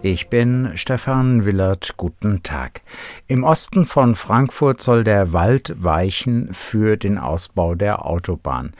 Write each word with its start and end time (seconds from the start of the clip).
Ich 0.00 0.28
bin 0.28 0.70
Stefan 0.76 1.44
Willert. 1.44 1.94
Guten 1.96 2.44
Tag. 2.44 2.82
Im 3.26 3.42
Osten 3.42 3.84
von 3.84 4.14
Frankfurt 4.14 4.80
soll 4.80 5.02
der 5.02 5.32
Wald 5.32 5.74
weichen 5.76 6.54
für 6.54 6.96
den 6.96 7.18
Ausbau 7.18 7.74
der 7.74 8.06
Autobahn. 8.06 8.74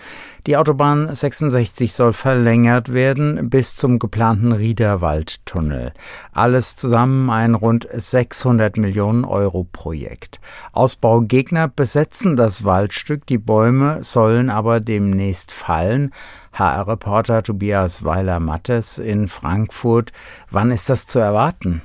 Die 0.46 0.56
Autobahn 0.56 1.12
66 1.12 1.92
soll 1.92 2.12
verlängert 2.12 2.92
werden 2.92 3.50
bis 3.50 3.74
zum 3.74 3.98
geplanten 3.98 4.52
Riederwaldtunnel. 4.52 5.92
Alles 6.32 6.76
zusammen 6.76 7.30
ein 7.30 7.56
rund 7.56 7.88
600 7.92 8.76
Millionen 8.76 9.24
Euro 9.24 9.64
Projekt. 9.64 10.40
Ausbaugegner 10.70 11.66
besetzen 11.66 12.36
das 12.36 12.62
Waldstück, 12.62 13.26
die 13.26 13.38
Bäume 13.38 14.04
sollen 14.04 14.50
aber 14.50 14.78
demnächst 14.78 15.50
fallen. 15.50 16.12
HR-Reporter 16.58 17.42
Tobias 17.42 18.04
Weiler-Mattes 18.04 18.98
in 18.98 19.28
Frankfurt. 19.28 20.12
Wann 20.50 20.70
ist 20.70 20.88
das 20.90 21.06
zu 21.06 21.18
erwarten? 21.18 21.82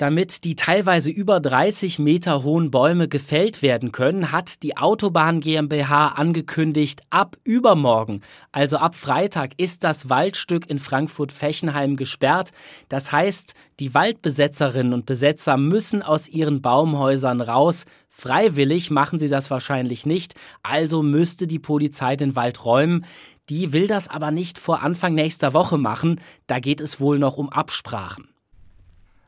Damit 0.00 0.44
die 0.44 0.56
teilweise 0.56 1.10
über 1.10 1.40
30 1.40 1.98
Meter 1.98 2.42
hohen 2.42 2.70
Bäume 2.70 3.06
gefällt 3.06 3.60
werden 3.60 3.92
können, 3.92 4.32
hat 4.32 4.62
die 4.62 4.78
Autobahn 4.78 5.40
GmbH 5.40 6.08
angekündigt, 6.12 7.02
ab 7.10 7.36
übermorgen, 7.44 8.22
also 8.50 8.78
ab 8.78 8.94
Freitag, 8.94 9.50
ist 9.58 9.84
das 9.84 10.08
Waldstück 10.08 10.70
in 10.70 10.78
Frankfurt-Fechenheim 10.78 11.96
gesperrt. 11.96 12.52
Das 12.88 13.12
heißt, 13.12 13.52
die 13.78 13.92
Waldbesetzerinnen 13.92 14.94
und 14.94 15.04
Besetzer 15.04 15.58
müssen 15.58 16.02
aus 16.02 16.30
ihren 16.30 16.62
Baumhäusern 16.62 17.42
raus. 17.42 17.84
Freiwillig 18.08 18.90
machen 18.90 19.18
sie 19.18 19.28
das 19.28 19.50
wahrscheinlich 19.50 20.06
nicht, 20.06 20.34
also 20.62 21.02
müsste 21.02 21.46
die 21.46 21.58
Polizei 21.58 22.16
den 22.16 22.36
Wald 22.36 22.64
räumen. 22.64 23.04
Die 23.50 23.72
will 23.72 23.88
das 23.88 24.06
aber 24.06 24.30
nicht 24.30 24.58
vor 24.58 24.82
Anfang 24.82 25.14
nächster 25.14 25.52
Woche 25.52 25.76
machen. 25.76 26.20
Da 26.46 26.60
geht 26.60 26.80
es 26.80 27.00
wohl 27.00 27.18
noch 27.18 27.36
um 27.36 27.50
Absprachen. 27.50 28.28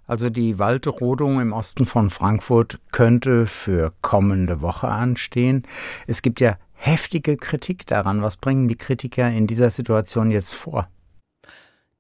Also 0.07 0.31
die 0.31 0.61
Waldrodung 0.61 1.41
im 1.41 1.53
Osten 1.53 1.87
von 1.87 2.09
Frankfurt 2.09 2.79
könnte 2.93 3.47
für 3.47 3.93
kommende 4.01 4.61
Woche 4.61 4.89
anstehen. 4.89 5.65
Es 6.07 6.23
gibt 6.23 6.41
ja 6.41 6.57
heftige 6.75 7.37
Kritik 7.37 7.85
daran. 7.87 8.23
Was 8.23 8.37
bringen 8.37 8.69
die 8.69 8.77
Kritiker 8.77 9.29
in 9.29 9.49
dieser 9.49 9.71
Situation 9.71 10.31
jetzt 10.31 10.55
vor? 10.55 10.89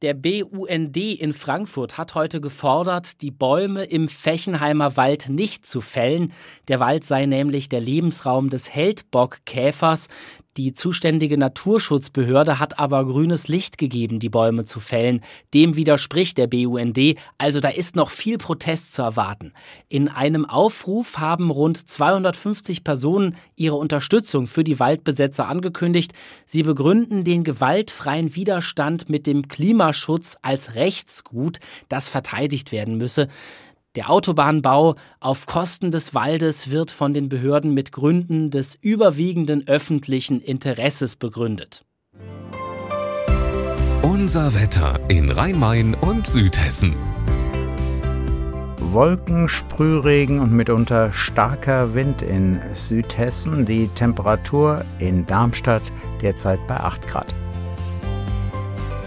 Der 0.03 0.15
BUND 0.15 0.97
in 0.97 1.33
Frankfurt 1.33 1.97
hat 1.97 2.17
heute 2.17 2.41
gefordert, 2.41 3.23
die 3.23 3.31
Bäume 3.31 3.85
im 3.85 4.09
Fechenheimer 4.09 4.97
Wald 4.97 5.29
nicht 5.29 5.65
zu 5.65 5.81
fällen. 5.81 6.33
Der 6.67 6.81
Wald 6.81 7.05
sei 7.05 7.27
nämlich 7.27 7.69
der 7.69 7.81
Lebensraum 7.81 8.51
des 8.51 8.69
Heldbockkäfers. 8.75 10.09
Die 10.59 10.75
zuständige 10.75 11.39
Naturschutzbehörde 11.39 12.59
hat 12.59 12.79
aber 12.79 13.07
grünes 13.07 13.49
Licht 13.49 13.79
gegeben, 13.79 14.19
die 14.19 14.29
Bäume 14.29 14.67
zu 14.67 14.81
fällen. 14.81 15.23
Dem 15.55 15.77
widerspricht 15.77 16.37
der 16.37 16.47
BUND, 16.47 16.99
also 17.39 17.61
da 17.61 17.71
ist 17.71 17.97
noch 17.97 18.11
viel 18.11 18.37
Protest 18.37 18.93
zu 18.93 19.01
erwarten. 19.01 19.55
In 19.89 20.09
einem 20.09 20.45
Aufruf 20.45 21.17
haben 21.17 21.51
rund 21.51 21.89
250 21.89 22.85
Personen 22.85 23.37
ihre 23.57 23.77
Unterstützung 23.77 24.47
für 24.47 24.63
die 24.63 24.79
Waldbesetzer 24.79 25.49
angekündigt. 25.49 26.13
Sie 26.45 26.63
begründen 26.63 27.25
den 27.25 27.45
gewaltfreien 27.45 28.35
Widerstand 28.35 29.09
mit 29.09 29.27
dem 29.27 29.49
Klimaschutz 29.49 30.37
als 30.43 30.75
Rechtsgut, 30.75 31.61
das 31.89 32.11
verteidigt 32.11 32.73
werden 32.73 32.99
müsse. 32.99 33.29
Der 33.95 34.09
Autobahnbau 34.09 34.95
auf 35.21 35.45
Kosten 35.45 35.91
des 35.91 36.15
Waldes 36.15 36.71
wird 36.71 36.91
von 36.91 37.13
den 37.13 37.29
Behörden 37.29 37.75
mit 37.75 37.93
Gründen 37.93 38.51
des 38.51 38.75
überwiegenden 38.81 39.69
öffentlichen 39.69 40.41
Interesses 40.41 41.15
begründet. 41.15 41.85
Unser 44.01 44.55
Wetter 44.55 44.99
in 45.09 45.31
Rhein-Main 45.31 45.95
und 45.95 46.27
Südhessen. 46.27 46.95
Wolken, 48.81 49.47
Sprühregen 49.51 50.39
und 50.39 50.53
mitunter 50.53 51.13
starker 51.13 51.95
Wind 51.95 52.23
in 52.23 52.61
Südhessen. 52.73 53.67
Die 53.67 53.89
Temperatur 53.89 54.87
in 55.01 55.27
Darmstadt 55.27 55.93
derzeit 56.23 56.67
bei 56.67 56.77
8 56.77 57.07
Grad. 57.09 57.35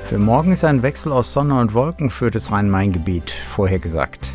Für 0.05 0.19
morgen 0.19 0.51
ist 0.51 0.63
ein 0.63 0.83
Wechsel 0.83 1.11
aus 1.11 1.33
Sonne 1.33 1.59
und 1.59 1.73
Wolken 1.73 2.11
für 2.11 2.29
das 2.29 2.51
Rhein-Main-Gebiet 2.51 3.31
vorhergesagt. 3.31 4.34